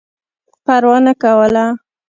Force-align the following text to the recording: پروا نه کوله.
پروا 0.65 0.95
نه 1.05 1.13
کوله. 1.21 1.65